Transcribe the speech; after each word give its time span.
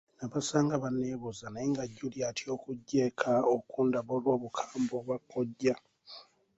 Nabasanga 0.17 0.81
banneebuuza 0.83 1.45
naye 1.51 1.67
nga 1.71 1.83
Julie 1.95 2.27
atya 2.29 2.49
okujja 2.55 2.99
eka 3.09 3.33
okundaba 3.55 4.11
olw'obukambwe 4.17 4.97
bwa 5.05 5.17
kkojja. 5.21 5.75